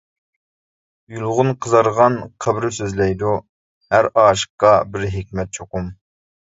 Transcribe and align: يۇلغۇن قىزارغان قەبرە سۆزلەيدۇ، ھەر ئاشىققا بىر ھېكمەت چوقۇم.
يۇلغۇن 1.15 1.51
قىزارغان 1.65 2.17
قەبرە 2.47 2.73
سۆزلەيدۇ، 2.79 3.37
ھەر 3.93 4.13
ئاشىققا 4.25 4.77
بىر 4.95 5.09
ھېكمەت 5.19 5.59
چوقۇم. 5.61 5.97